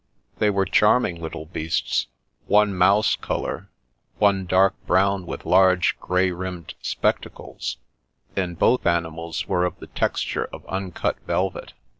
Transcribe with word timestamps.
They 0.39 0.49
were 0.49 0.65
charming 0.65 1.21
little 1.21 1.45
beasts, 1.45 2.07
one 2.47 2.73
mouse 2.75 3.15
colour, 3.15 3.69
one 4.17 4.47
dark 4.47 4.73
brown 4.87 5.27
with 5.27 5.45
large» 5.45 5.95
grey 5.99 6.31
rimmed 6.31 6.73
spectacles, 6.81 7.77
and 8.35 8.57
both 8.57 8.87
animals 8.87 9.45
were 9.47 9.63
of 9.63 9.77
the 9.77 9.85
texture 9.85 10.45
of 10.45 10.65
uncut 10.65 11.19
velvet. 11.27 11.73